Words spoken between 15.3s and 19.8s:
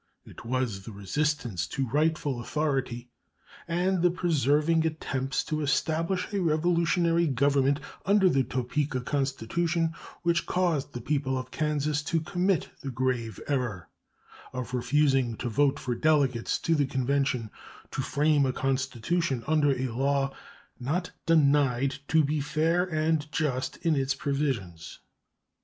to vote for delegates to the convention to frame a constitution under